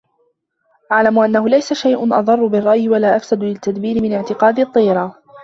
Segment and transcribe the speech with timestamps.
[0.91, 5.15] اعْلَمْ أَنَّهُ لَيْسَ شَيْءٌ أَضَرَّ بِالرَّأْيِ وَلَا أَفْسَدَ لِلتَّدْبِيرِ مِنْ اعْتِقَادِ الطِّيَرَةِ